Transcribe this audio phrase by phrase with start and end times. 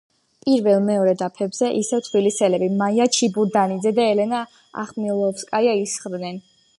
[0.43, 4.41] პირველ-მეორე დაფებზე ისევ თბილისელები, მაია ჩიბურდანიძე და ელენა
[4.85, 6.45] ახმილოვსკაია ისხდნენ.